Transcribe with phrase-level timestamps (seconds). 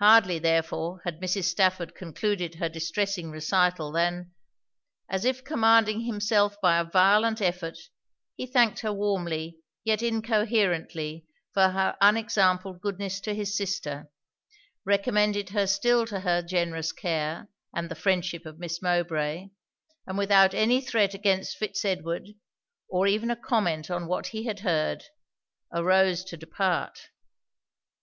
[0.00, 1.44] Hardly therefore had Mrs.
[1.44, 4.32] Stafford concluded her distressing recital, than,
[5.08, 7.78] as if commanding himself by a violent effort,
[8.36, 11.24] he thanked her warmly yet incoherently
[11.54, 14.10] for her unexampled goodness to his sister,
[14.84, 19.46] recommended her still to her generous care, and the friendship of Miss Mowbray,
[20.06, 22.26] and without any threat against Fitz Edward,
[22.90, 25.04] or even a comment on what he had heard,
[25.72, 27.08] arose to depart.